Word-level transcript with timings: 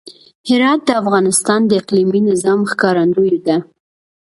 هرات 0.49 0.79
د 0.85 0.89
افغانستان 1.01 1.59
د 1.65 1.71
اقلیمي 1.81 2.21
نظام 2.31 2.59
ښکارندوی 2.71 3.35
ده. 3.47 3.57